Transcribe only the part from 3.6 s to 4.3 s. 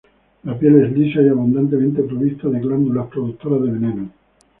de veneno.